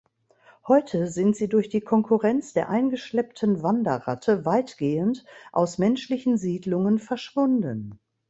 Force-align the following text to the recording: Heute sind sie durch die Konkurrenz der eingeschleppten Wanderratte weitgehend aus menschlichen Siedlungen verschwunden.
Heute 0.67 1.05
sind 1.05 1.35
sie 1.35 1.47
durch 1.47 1.69
die 1.69 1.79
Konkurrenz 1.81 2.53
der 2.53 2.69
eingeschleppten 2.69 3.61
Wanderratte 3.61 4.45
weitgehend 4.45 5.23
aus 5.51 5.77
menschlichen 5.77 6.37
Siedlungen 6.39 6.97
verschwunden. 6.97 7.99